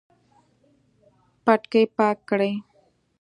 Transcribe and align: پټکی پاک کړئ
پټکی 1.43 1.83
پاک 1.97 2.17
کړئ 2.29 2.51